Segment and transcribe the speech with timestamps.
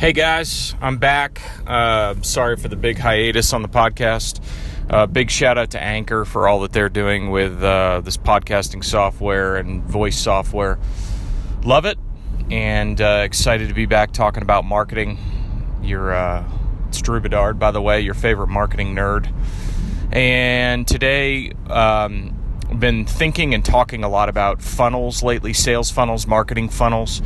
[0.00, 1.42] Hey guys, I'm back.
[1.66, 4.42] Uh, sorry for the big hiatus on the podcast.
[4.88, 8.82] Uh, big shout out to Anchor for all that they're doing with uh, this podcasting
[8.82, 10.78] software and voice software.
[11.64, 11.98] Love it,
[12.50, 15.18] and uh, excited to be back talking about marketing.
[15.82, 16.50] Your uh,
[16.92, 19.30] Drew Bedard, by the way, your favorite marketing nerd.
[20.14, 22.34] And today, um,
[22.70, 27.20] I've been thinking and talking a lot about funnels lately, sales funnels, marketing funnels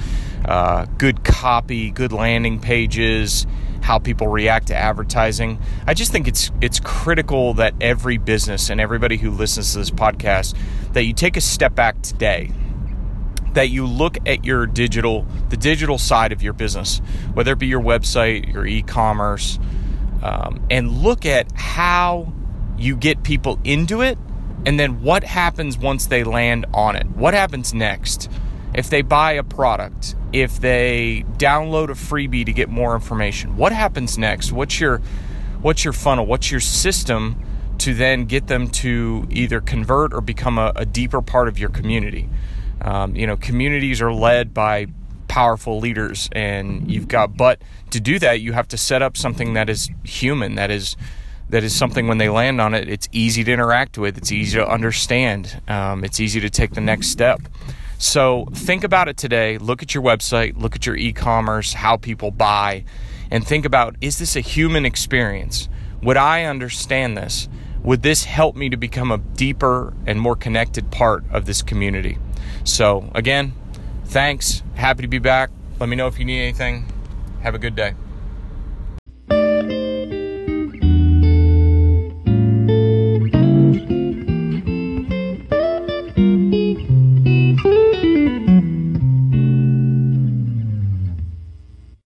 [0.45, 3.47] uh, good copy, good landing pages,
[3.83, 5.59] how people react to advertising.
[5.87, 9.91] I just think it's it's critical that every business and everybody who listens to this
[9.91, 10.57] podcast
[10.93, 12.51] that you take a step back today
[13.53, 16.99] that you look at your digital the digital side of your business
[17.35, 19.59] whether it be your website your e-commerce
[20.23, 22.33] um, and look at how
[22.77, 24.19] you get people into it
[24.67, 28.29] and then what happens once they land on it what happens next
[28.75, 33.73] if they buy a product, if they download a freebie to get more information, what
[33.73, 34.53] happens next?
[34.53, 35.01] What's your
[35.63, 36.27] what's your funnel?
[36.27, 37.41] What's your system
[37.79, 41.71] to then get them to either convert or become a, a deeper part of your
[41.71, 42.29] community?
[42.81, 44.89] Um, you know, communities are led by
[45.29, 47.37] powerful leaders, and you've got.
[47.37, 50.97] But to do that, you have to set up something that is human, that is
[51.51, 54.59] that is something when they land on it, it's easy to interact with, it's easy
[54.59, 57.41] to understand, um, it's easy to take the next step.
[57.99, 59.59] So think about it today.
[59.59, 62.85] Look at your website, look at your e commerce, how people buy,
[63.31, 65.69] and think about is this a human experience?
[66.03, 67.49] Would I understand this?
[67.83, 72.19] Would this help me to become a deeper and more connected part of this community?
[72.65, 73.53] So, again,
[74.07, 74.63] thanks.
[74.75, 75.51] Happy to be back.
[75.81, 76.87] Let me know if you need anything.
[77.43, 77.95] Have a good day.